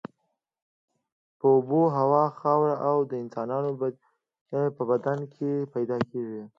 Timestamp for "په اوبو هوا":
1.39-2.23